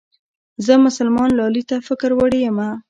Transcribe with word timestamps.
زه 0.65 0.73
مسلمان 0.85 1.29
لالي 1.39 1.63
ته 1.69 1.75
فکر 1.87 2.09
وړې 2.17 2.39
يمه 2.47 2.69